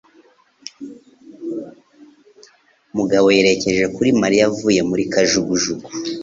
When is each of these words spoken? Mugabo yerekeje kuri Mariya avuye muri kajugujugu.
Mugabo 2.97 3.27
yerekeje 3.35 3.85
kuri 3.95 4.09
Mariya 4.21 4.43
avuye 4.49 4.81
muri 4.89 5.03
kajugujugu. 5.13 5.87